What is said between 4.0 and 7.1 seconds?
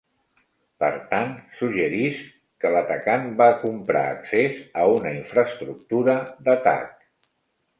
accés a una infraestructura d'atac.